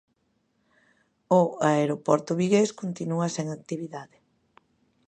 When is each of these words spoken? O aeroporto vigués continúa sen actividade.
O 1.39 1.41
aeroporto 1.71 2.31
vigués 2.41 2.69
continúa 2.81 3.27
sen 3.35 3.47
actividade. 3.57 4.17